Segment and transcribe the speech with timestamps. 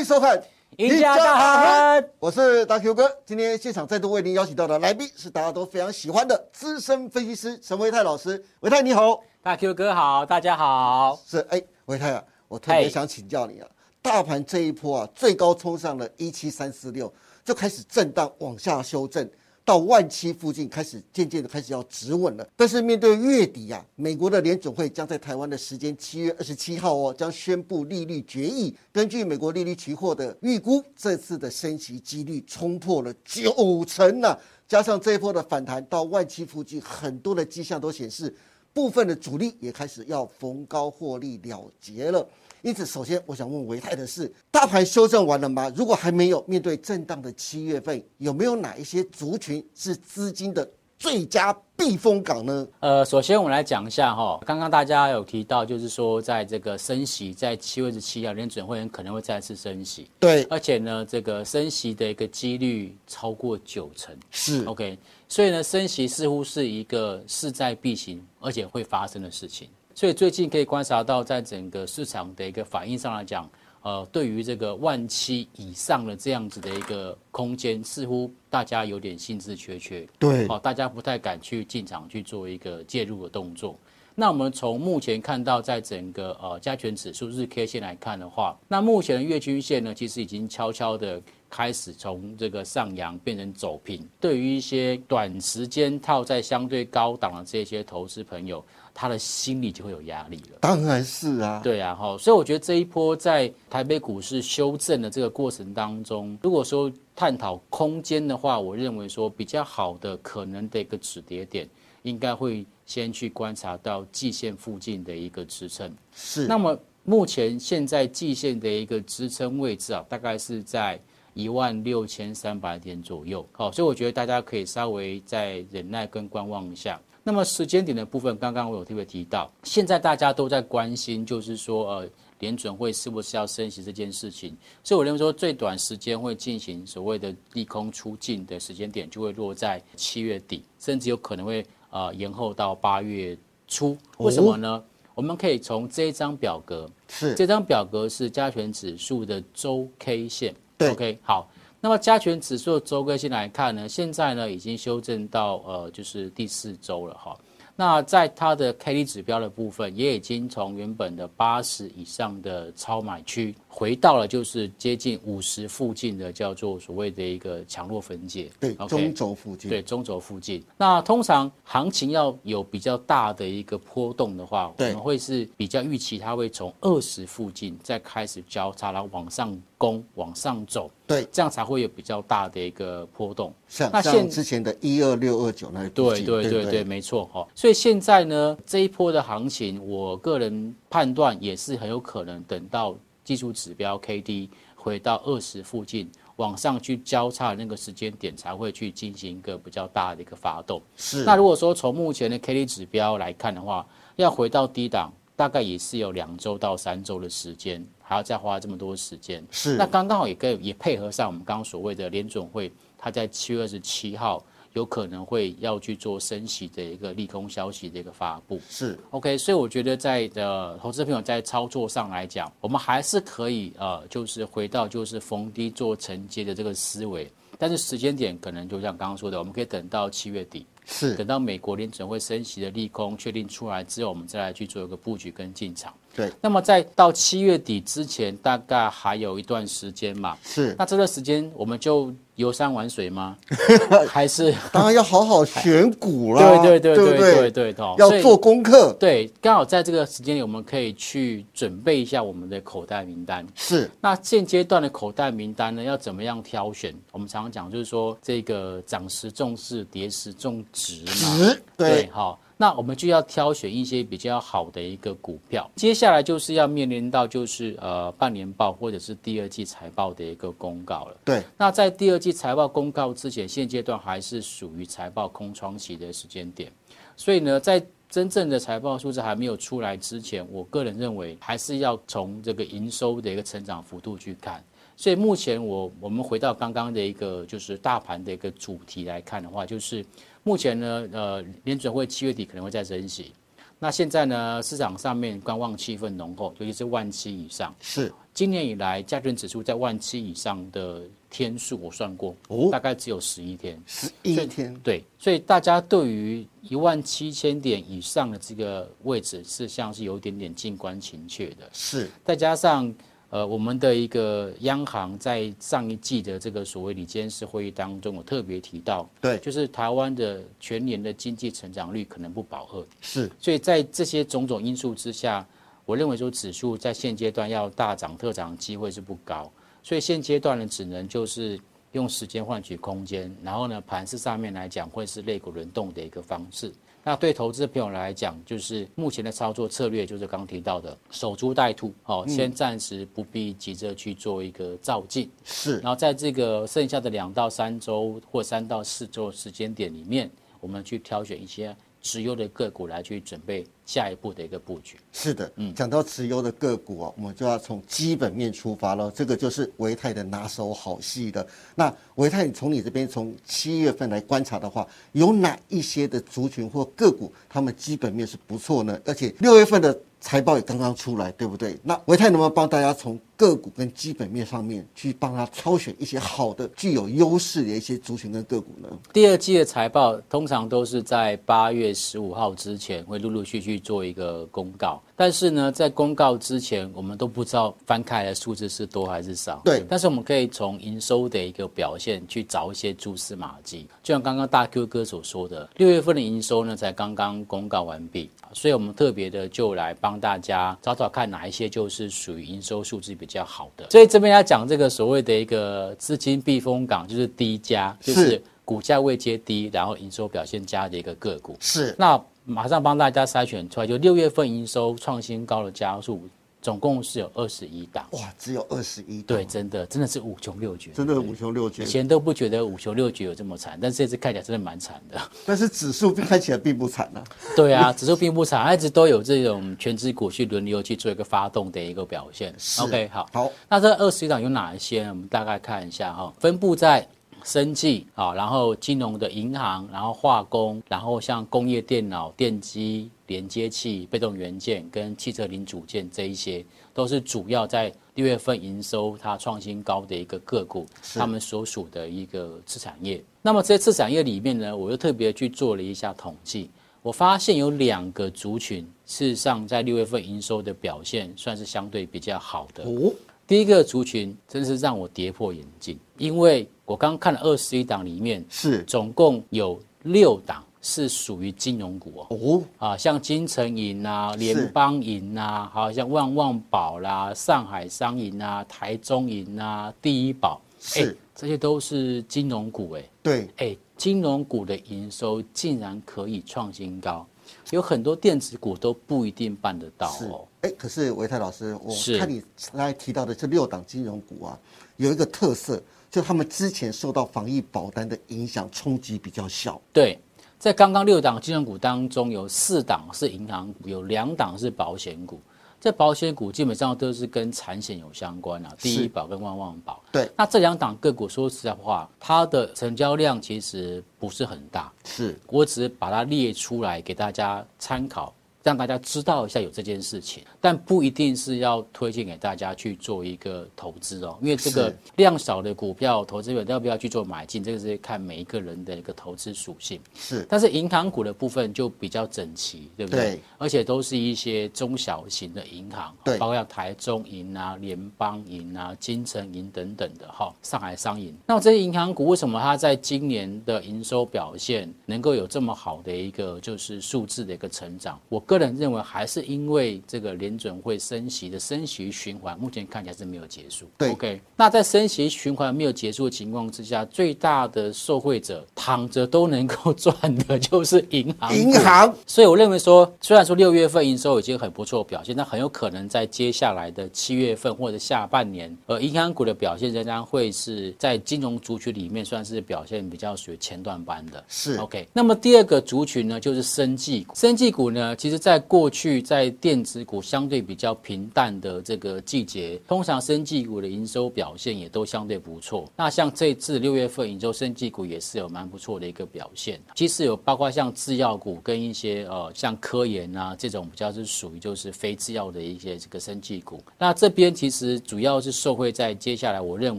[0.00, 0.38] 欢迎收看
[0.78, 3.18] 《赢家大亨》，我是大 Q 哥。
[3.26, 8.42] 今天现场再度为您邀请到的来宾是大家都非常喜欢的资深分析师陈维泰老师。
[8.60, 11.20] 维泰你好，大 Q 哥好，大家好。
[11.26, 13.68] 是哎，维泰啊，我特别想请教你啊，
[14.00, 17.12] 大盘这一波啊，最高冲上了一七三四六，
[17.44, 19.30] 就开始震荡往下修正。
[19.70, 28.74] 到万七附近开始渐渐的开始要止稳了，但是面对月底啊，美国的联总会将在台湾的时间七月二十七号哦，将宣布利率决议。
[28.90, 34.36] 根据美国利率期货的预估，这次的升息几率冲破了九成呢。
[34.66, 38.34] 加上这一波的反弹到万七附近，很多的迹象都显示，
[38.72, 42.28] 部分的主力也开始要逢高获利了结了。
[42.62, 45.72] 因此，首先我想问维泰的是，大盘修正完了吗？
[45.74, 52.68] 如果还没有，面对震荡的七月份，有没有哪一些族群是资金的最佳避风港呢？
[52.80, 69.70] 呃，首先我们来讲一下哈，刚刚大家有提到，就是说在这个升息，在七月十七号，联准会可能会再次升息，对，而且呢，这个升息的一个几率超过九成，是 OK，所以呢，升息似乎是一个势在必行，而且会发生的事情。
[70.00, 73.46] 所以最近可以观察到，在整个市场的一个反应上来讲，
[73.82, 83.78] 呃，对于这个万七以上的这样子的一个空间，似乎大家有点兴致缺缺，对，好，大家不太敢去进场去做一个介入的动作。
[84.14, 94.06] 那我们从目前看到，在整个呃加权指数日 K 线来看的话，那目前的月均线呢，其实已经悄悄的开始从这个上扬变成走平。
[94.18, 100.58] 对于一些短时间套在相对高档的这些投资朋友，他的心里就会有压力了。
[100.60, 111.68] 当然是啊，对啊，哈，所以我觉得这一波在台北股市修正的这个过程当中，如果说探讨空间的话，我认为说比较好的可能的一个止跌点，
[112.02, 112.66] 应该会。
[112.86, 116.48] 先去观察到季线附近的一个支撑，是。
[116.48, 121.00] 那么目前现在季线的一个支撑位置啊，大概是在
[121.32, 123.46] 一万六千三百点左右。
[123.52, 127.00] 好，所以我觉得大家可以稍微再忍耐跟观望一下。
[127.22, 132.08] 那么时间点的部分，刚刚我有特别提到，现在大家都在关心，就是说呃，
[132.38, 134.56] 联准会是不是要升息这件事情。
[134.82, 141.64] 所以我认为说，最短时间会进行所谓的利空出尽的时间点，就会落在七月底，甚至有可能会。
[141.90, 143.36] 啊，延后到八月
[143.66, 144.80] 初，为什么呢？
[145.12, 157.34] 我们可以从这张表格，是这张表格是加权指数的周 K 线，对，OK，好，那么加权指数的周 K 线来看呢，现在呢已经修正到呃就是第四周了哈。
[157.74, 170.62] 那在它的 K D 指标的部分，也已经从原本的八十以上的超买区，回到了就是接近五十附近的叫做所谓的一个强弱分界，对，中轴附近，对，中轴附近。
[170.76, 180.90] 那通常行情要有比较大的一个波动的话，我们会是比较预期它会从二十附近再开始交叉，然后往上攻，往上走。
[181.06, 183.50] 对，这样才会有比较大的一个波动。
[183.66, 187.48] 像那像之前的一二六二九那对对对对，没错哈。
[187.54, 192.94] 所以现在呢，这一波的行情，我个人判断也是很有可能等到
[193.30, 200.82] 技术指标 K D 回到二十附近，往上去交叉那个时间点，才会去进行一个比较大的一个发动。
[200.96, 201.22] 是。
[201.22, 203.86] 那如果说从目前的 K D 指标来看的话，
[204.16, 207.86] 要回到低档，大概也是有两周到三周的时间。
[208.02, 214.44] 还要再花这么多时间，是那刚刚好也跟也配合上我们刚刚所谓的联总会，它在七月二十七号
[214.74, 227.28] 有可能会要去做升息的一个利空消息的一个发布，是 OK，所以我觉得在的投资朋友在操作上来讲，我们还是可以呃就是回到就是逢低做承接的这个思维，
[227.58, 230.64] 但是时间点可能就像刚刚说的，我们可以等到七月底。
[230.92, 235.94] 是等到美国联准会升息的利空确定出来之后，我们再来去做一个布局跟进场。
[236.16, 240.36] 对，那么在到七月底之前，大概还有一段时间嘛。
[240.42, 242.12] 是，那这段时间我们就。
[242.40, 243.36] 游山玩水吗？
[244.08, 246.40] 还是当然要好好选股啦。
[246.62, 248.92] 对对对对对对对，要做功课。
[248.98, 253.46] 对，刚好在这个时间里，我们可以去准备一下我们的口袋名单。
[253.54, 253.90] 是。
[254.00, 256.94] 那现阶段的口袋名单呢，要怎么样挑选？
[257.12, 261.36] 我们常常讲，就是说这个涨时重视，跌时重值嘛。
[261.38, 262.40] 值对，好。
[262.60, 271.16] 那我们就要挑选一些比较好的一个股票，接下来就是要面临到就是呃半年报或者是第二季财报的一个公告了。
[271.24, 276.70] 对，那在第二季财报公告之前，现阶段还是属于财报空窗期的时间点，
[277.16, 284.62] 所以呢，在真正的财报数字还没有出来之前，我个人认为还是要从这个营收的一个成长幅度去看。
[284.98, 290.04] 所以目前我我们回到刚刚的一个就是大盘的一个主题来看的话，就是
[290.42, 293.32] 目前呢，呃，联准会七月底可能会再升息。
[293.78, 297.74] 那现在呢，市场上面观望气氛浓厚，尤其是万七以上。
[297.80, 298.12] 是。
[298.34, 302.34] 今年以来加权指数在万七以上的天数，我算过，
[302.70, 304.74] 大概只有十一天，十一天。
[304.82, 311.68] 对，所以大家对于一万七千点以上的这个位置，是像是有一点点静观情怯的。
[311.72, 312.94] 是，再加上。
[313.30, 325.46] 呃，我们的一个央行在上一季的这个所谓里监事会议当中，我特别提到，对，就是台湾的全年的经济成长率可能不饱和，是，所以在这些种种因素之下，
[325.84, 329.48] 我认为说指数在现阶段要大涨特涨机会是不高，
[329.80, 331.56] 所以现阶段呢，只能就是
[331.92, 336.72] 用时间换取空间，然后呢，盘市上面来讲会是肋骨轮动的一个方式。
[337.02, 345.78] 那对投资朋友来讲，就是目前的操作策略，就是刚提到的守株待兔，哦，先暂时不必急着去做一个造进，是。
[345.78, 350.30] 然后在这个剩下的两到三周或三到四周时间点里面，
[350.60, 351.74] 我们去挑选一些。
[352.02, 354.96] 持有的个股来去准备下一步的一个布局。
[355.12, 359.10] 是的，嗯，讲到持有的个股啊，我们就要从基本面出发了。
[359.10, 361.46] 这个就是维泰的拿手好戏的。
[361.74, 369.00] 那维泰，你从你这边从七月份来观察的话，有哪一些的族群或个股，他们基本面是不错呢？
[369.04, 371.78] 而且六月份的财报也刚刚出来，对不对？
[371.82, 373.18] 那维泰能不能帮大家从？
[373.40, 378.86] 个股跟基本面上面去帮他挑选一些好的、具有优势的一些族群跟个股呢？
[379.14, 389.62] 第二季的财报通常都是在八月十五号之前会陆陆续续做一个公告，但是呢，在公告之前，我们都不知道翻开的数字是多还是少。
[389.64, 393.88] 对，但是我们可以从营收的一个表现去找一些蛛丝马迹。
[394.02, 403.29] 就像刚刚大 Q 哥所说的，六月份的营收呢才刚刚公告完毕，所以我们特别的就来帮大家找找看哪一些就是属于营收数字比。
[403.30, 411.56] 比较好的，所以这边要讲这个所谓的一个资金避风港，就是低加，就是股价未接低，然后营收表现佳的一个个股。
[411.60, 416.20] 是，那马上帮大家筛选出来，就六月份营收创新高的加速。
[416.62, 425.20] 总共是有二十一档，哇，只有二十一档，对，真的真的是五穷六绝，真的五穷六绝，以前都不觉得五穷六绝有这么惨，但是这次看起来真的蛮惨的。
[425.46, 427.24] 但是指数看起来并不惨啊。
[427.56, 432.54] 对啊， 指数并不惨，一直都有这种全指股去轮流去做一个发动的一个表现。
[432.80, 435.04] OK，好，好，那这二十一档有哪一些？
[435.08, 437.06] 我们大概看一下哈，分布在。
[437.44, 453.22] 生技啊，然后金融的银行，然后化工，然后像工业电脑、电机、连接器、被动元件跟汽车零组件这一些，都是主要在六月份营收它创新高的一个个股，他们所属的一个次产业。
[453.42, 456.68] 那么这些次产业里面呢，我又特别去做了一下统计，
[457.02, 462.84] 我发现有两个族群，事实上在六月份营收的表现算是相对比较好的。
[462.84, 463.12] 哦，
[463.50, 466.68] 第一个族群真是让我跌破眼镜，因为。
[466.84, 472.26] 我刚刚看了二十一档里面，是总共有六档是属于金融股哦。
[472.30, 483.04] 哦啊，像金城银啊、联邦银啊，好像旺旺宝啦、上海商银啊、台中银啊、第一宝，是这些都是金融股哎。
[483.22, 487.24] 对，哎，金融股的营收竟然可以创新高，
[487.70, 490.44] 有很多电子股都不一定办得到哦。
[490.62, 492.42] 哎，可是维泰老师，我看你
[492.72, 494.58] 刚才提到的这六档金融股啊，
[494.96, 495.82] 有一个特色。
[496.10, 499.80] 就他们之前受到防疫保单的影响冲击比较小。
[499.92, 500.18] 对，
[500.58, 505.40] 在刚刚六档金融股当中，有四档是银行股，有两档是保险股。
[505.80, 510.02] 这保险股基本上都是跟产险有相关啊，第一保跟万万保。
[510.10, 514.92] 对，那这两档个股说实在话，它的成交量其实不是很大。
[515.04, 518.34] 是我只是把它列出来给大家参考。
[518.62, 529.98] 让大家知道一下有这件事情，但不一定是要推荐给大家去做一个投资哦，因为这个量少的股票，投资者要不要去做买进，这个是看每一个人的一个投资属性。
[530.14, 533.20] 是，但是银行股的部分就比较整齐，对不对？
[533.36, 533.40] 对。
[533.56, 541.34] 而且都是一些中小型的银行，对，包括像台中银啊、联邦银啊、金城银等等的哈，上海商银。
[541.46, 548.20] 那这些银行股为什么它在今年的营收表现能够有这么好的一个就是数字的一个成长？
[548.28, 548.44] 我。
[548.50, 553.86] 个人认为还是因为这个联准会升息的升息循环，目前看起来是没有结束。
[553.96, 554.40] 对，OK。
[554.56, 560.12] 那在升息循环没有结束的情况之下，最大的受惠者躺着都能够赚
[560.48, 561.56] 的就是银行。
[561.56, 562.12] 银行。
[562.26, 574.42] 所以我认为说，虽然说六月份营收已经很不错表现，但很有可能在接下来的七月份或者下半年，呃，银行股的表现仍然会是在金融族群里面算是表现比较属于前段班的。
[574.48, 575.06] 是 OK。
[575.12, 577.32] 那么第二个族群呢，就是生技股。
[577.36, 578.39] 生技股呢，其实。
[578.40, 585.84] 在过去在电子股相对比较平淡的这个季节，通常生技股的营收表现也都相对不错。
[585.94, 589.78] 那像这次六月份营收，生技股也是有蛮不错的一个表现。
[589.94, 596.82] 其实有包括像制药股跟一些呃像科研啊这种比较是属于就是非制药的一些这个生技股。
[596.98, 599.98] 那这边其实主要是受惠在接下来，我认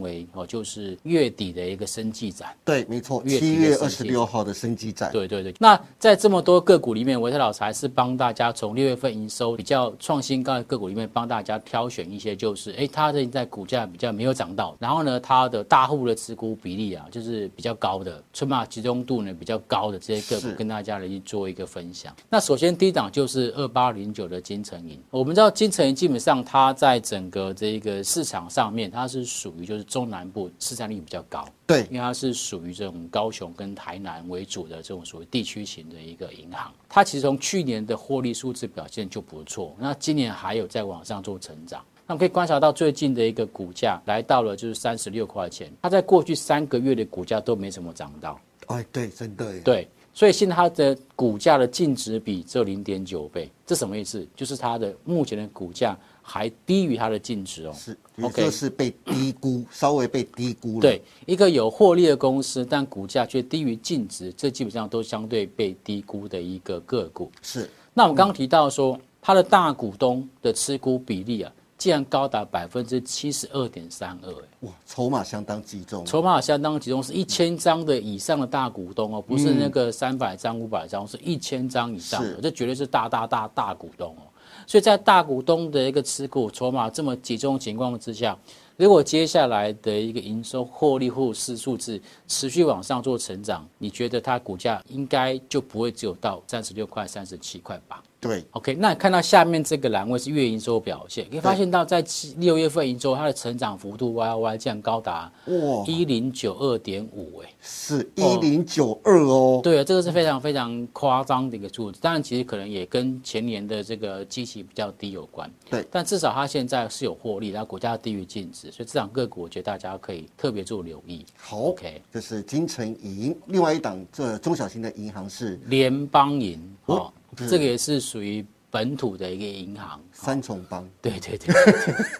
[0.00, 2.48] 为哦就是月底的一个生技展。
[2.64, 5.12] 对，没错，七月二十六号的生技展。
[5.12, 5.54] 对对对。
[5.58, 22.14] 那在这么多个股里面，维特老师还是帮大家从六月份营收比较创新高的个股里面帮大家挑选一些，就是哎，它的在股价比较没有涨到，然后呢，它的大户的持股比例啊，就是比较高的，筹码集中度呢比较高的这些个股，跟大家来去做一个分享。
[22.30, 31.44] 那首先第一档就是二八零九的金城银，我们知道金城银基本上它在整个这个市场上面，它是属于就是中南部市占率比较高。
[31.72, 41.82] 对，因为它是属于这种高雄跟台南为主的这种属于地区型的一个银行，它其实从去年的获利数字表现就不错，那今年还有在往上做成长。
[42.06, 48.38] 那我们可以观察到最近的一个股价来到了就是三十六块钱，它在过去三个月的股价都没怎么涨到。
[48.66, 49.60] 哎，对，真的。
[49.60, 54.26] 对，所以现在它的股价的净值比只有零点九倍，这什么意思？
[54.36, 55.96] 就是它的目前的股价。
[56.22, 60.80] 还低于它的净值哦，是，OK，是被低估，稍微被低估了。
[60.80, 67.30] 对，一个有获利的公司，但股价却低于净值，这基本上都相对被低估的一个个股。
[67.42, 84.22] 是，那我们刚刚提到说，它的大股东的持股比例啊，竟然高达百分之七十二点三二，哇，筹码相当集中，筹码相当集中，是一千张的以上的大股东哦，不是那个三百张、五百张，是一千张以上的，这绝对是大大大大股东哦。
[84.66, 88.36] 所以在大股东的一个持股筹码这么集中情况之下，
[88.76, 98.02] 如果接下来的一个营收获利或是数字持续往上做成长，你觉得它股价应该就不会只有到三十六块、三十七块吧？
[98.22, 105.84] 对，OK，那看到下面这个栏位是月营收表现，可以发现到在七六月份营收它的成长幅度 Y Y 这样高达哇。
[105.88, 121.26] 一零九二点五哎，是一零九二哦，对啊，这个是非常非常夸张的一个数字，当然其实可能也跟前年的这个基期比较低有关，对，但至少它现在是有获利，然后股价低于净值，所以这档个股我觉得大家可以特别做留意。
[121.36, 127.12] 好，OK，这是金城银，另外一档这中小型的银行是联邦银哦。
[127.36, 130.88] 这个也是属于本土的一个银行，三重帮。
[131.00, 131.54] 对对对，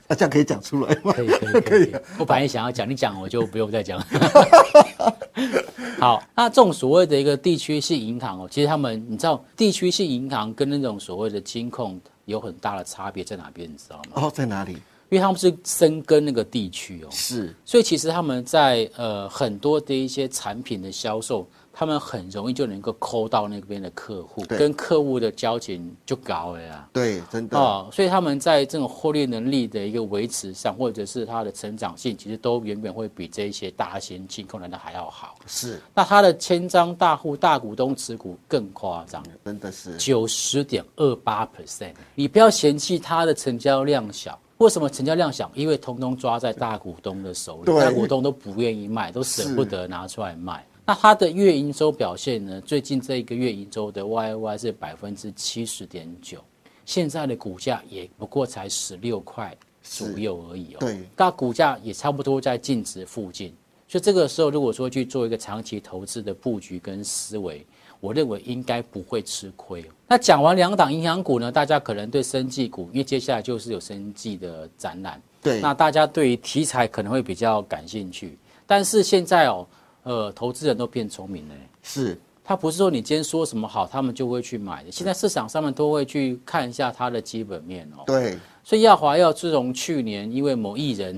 [0.07, 1.13] 那 这样可以讲出来吗？
[1.13, 1.93] 可以可以可以。
[2.19, 3.99] 我本来想要讲，你讲我就不用再讲。
[5.99, 13.71] 好，那这种所谓的一个地区性银行哦，其实他们你知道，地区性银行跟那种所谓的金控有很大的差别在哪边？
[13.71, 14.23] 你知道吗？
[14.23, 14.73] 哦，在哪里？
[14.73, 21.49] 因为他们是深耕那个地区哦，是，所以其实他们在呃很多的一些产品的销售。
[21.73, 26.89] 他们很容易就能够抠到那边的客户，跟客户的交情就高了呀。
[26.93, 35.35] 对，真的哦，所以他们在这种获利能力的一个维持上，或者是它的成长性，其实都远远会比这些大型金控来的还要好。
[35.47, 41.95] 是，那它的千张大户大股东持股更夸张，真的是九十点二八 percent。
[42.15, 45.51] 你不要嫌弃它的成交量小，为什么成交量小？
[45.55, 50.65] 因为通通抓在大股东的手里，大股东都不愿意卖，都舍不得拿出来卖。
[50.85, 52.61] 那它的月营收表现呢？
[52.63, 56.43] 最近这一个月营收的 Y Y 是百分之七十点九，
[56.85, 60.79] 现在的股价也不过才十六块左右而已哦。
[60.81, 63.55] 对，那股价也差不多在净值附近，
[63.87, 67.65] 所以这个时候如果说去做一个长期投资的布局跟思维，
[68.01, 69.85] 我认为应该不会吃亏。
[70.09, 78.37] 那讲完两档银行股呢，大家可能对生技股，因为接下来就是有生技的展览，对，那大家对于题材可能会比较感兴趣，
[78.67, 79.65] 但是现在哦。
[80.05, 84.91] 呃，投资人都变聪明了，是他不是说你今天说什么好，他们就会去买的。
[84.91, 88.03] 现在市场上面都会去看一下它的基本面哦。
[88.07, 91.17] 对，所以耀华要自从去年因为某艺人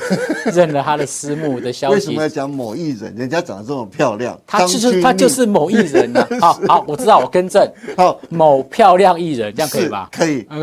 [0.52, 3.14] 认了他的私募的消息，为什么要讲某艺人？
[3.16, 6.26] 人家长得这么漂亮，他就是他就是某艺人呢。
[6.38, 7.66] 好好，我知道，我更正，
[7.96, 10.08] 好，某漂亮艺人，这样可以吧？
[10.12, 10.46] 可以。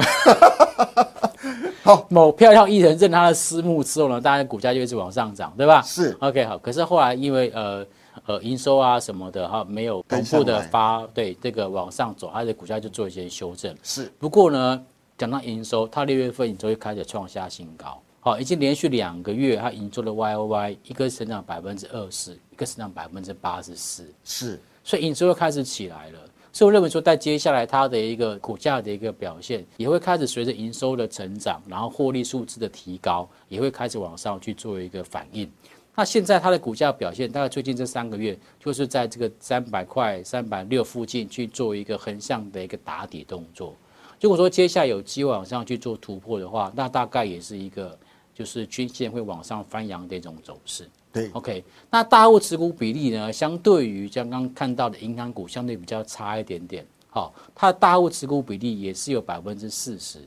[1.84, 5.82] 好，某漂亮艺人认他的私募之后呢，大家股价就一直往上涨，对吧？
[5.82, 6.58] 是，OK，好。
[6.58, 7.86] 可是后来因为呃
[8.26, 13.76] 呃营收啊什么的哈，没有同步的发，对这个往上走，它的股价就做一些修正。
[13.84, 14.82] 是，不过呢，
[15.18, 26.20] 讲到营收，它六月份营收就开始创下新高，好，已经连续两个月它营收的 Y O Y 一个成长百分之二十，一个成长百分之八十四，是，所以营收又开始起来了。
[26.56, 35.52] 所以我认为说，在接下来它的一个股价的一个表现，也会开始随着营收的成长，然后获利数字的提高，也会开始往上去做一个反应。
[35.96, 43.76] 那现在它的股价表现，大概最近这三个月，就是在这个三百块、三百六附近去做一个横向的一个打底动作。
[44.22, 47.98] 如果说接下来有机会往上去做突破的话，那大概也是一个
[48.34, 50.88] 就是均线会往上翻扬的一种走势。
[51.14, 56.84] 对，OK，那大户持股比例呢，相对于刚刚看到的银行股，相对比较差一点点。
[57.08, 60.18] 好，它的大户持股比例也是有百分之四十，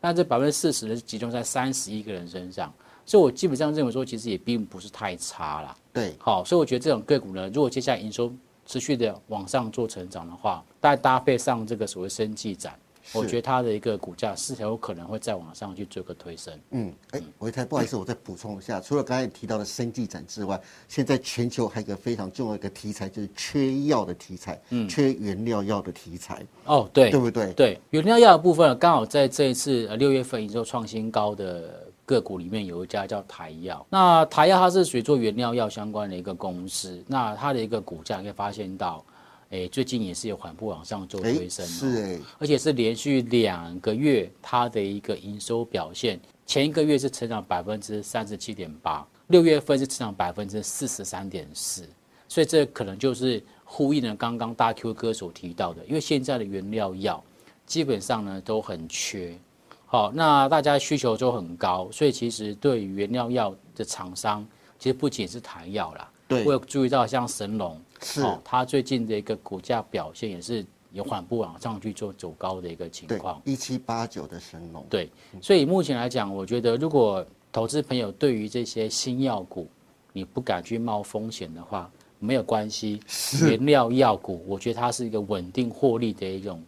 [0.00, 2.72] 那这百分之四十呢是集中在三十一个人身上，
[3.04, 5.76] 所以我基本上认为说，其实也并不是太差啦。
[5.92, 8.32] 对，好，所以我觉得这种个股呢，如果接下来营收
[8.64, 12.78] 持续的往上做成长的话，再搭配上这个所谓生技展。
[13.12, 16.52] 我觉得它的一个股价是很有可能会再往上去做个推升。
[16.70, 26.44] 嗯，哎，维泰，不好意思，我再补充一下，除了刚才提到的生技展之外，现在全球还有一个非常重要的一个题材，就是缺药的题材，嗯，缺原料药的题材。
[26.64, 27.52] 哦，对，对不对？
[27.52, 33.86] 对，原料药的部分刚好在这一次呃六月份营收创新高的个股里面有一家叫台药。
[33.88, 39.04] 那台药它是属于做原料药相关的一个公司，那它的一个股价可以发现到。
[39.50, 51.88] 哎，最近也是有缓步往上做推升，是哎，而且是连续两个月它的一个营收表现，前一个月是成长百分之三十七点八，六月份是成长百分之四十三点四，
[52.26, 57.22] 所以这可能就是呼应了刚刚大 Q 哥所提到的，因为现在的原料药
[57.64, 59.38] 基本上呢都很缺，
[59.86, 64.44] 好，那大家需求都很高，所以其实对于原料药的厂商，
[64.76, 67.80] 其实不仅是台药啦，对，我有注意到像神龙。
[68.02, 73.40] 是，它最近的一个股价表现也是有缓步往上去做走高的一个情况。
[73.44, 74.84] 一七八九的神龙。
[74.88, 75.10] 对，
[75.42, 79.68] 所以目前来讲，我觉得如果投资朋友对于这些新药股，
[80.12, 83.00] 你不敢去冒风险的话，没有关系。
[83.42, 86.62] 原料药股，我觉得它是一个稳定获利的一种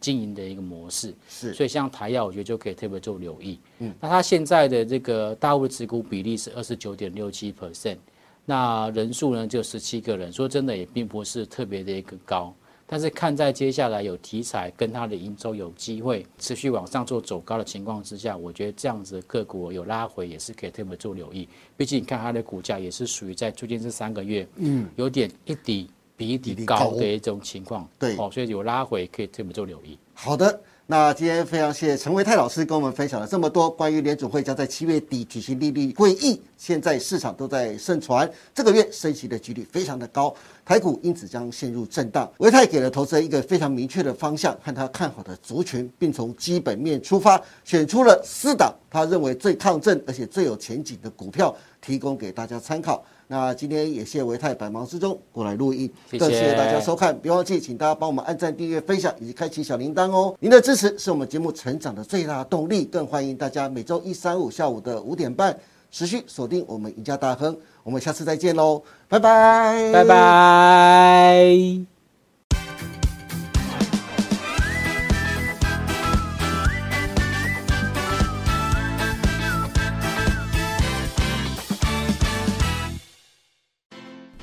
[0.00, 1.14] 经营的一个模式。
[1.28, 3.58] 是，所以像台药，我觉得就可以特别做留意。
[3.80, 7.98] 嗯，那它现在的这个大户持股比例是二十九点六七 percent。
[8.44, 10.32] 那人数呢，就十七个人。
[10.32, 12.54] 说真的，也并不是特别的一个高。
[12.86, 21.48] 但是看在接下来有题材跟它的营收有机会持续往上做走高的情况之下，我觉得这样子的个股有拉回也是可以特别做留意。
[21.78, 27.88] 毕竟你看它的股价也是属于在最近这三个月，嗯，有点一底比一底高的一种情况。
[27.98, 29.98] 对，哦，所以有拉回可以特别做留意。
[30.12, 30.60] 好的。
[30.86, 42.30] 那今天非常谢谢陈维泰老师跟我们分享了这么多关于联储会将在七月底举行利率会议，现在市场都在盛传这个月升息的几率非常的高，台股因此将陷入震荡。
[42.36, 53.04] 维泰给了投资人一个非常明确的方向和他看好的族群，并从基本面出发选出了四档他认为最抗震而且最有前景的股票，提供给大家参考。
[53.26, 60.34] 那今天也谢维泰百忙之中过来录音，更谢谢大家收看，别忘记请大家帮我们按赞、订阅、分享以及开启小铃铛哦。
[60.40, 65.58] 您的支持是我们节目成长的最大动力，更欢迎大家每周一、三、五下午的五点半
[65.90, 67.56] 持续锁定我们赢家大亨。
[67.82, 71.93] 我们下次再见喽，拜拜，拜拜。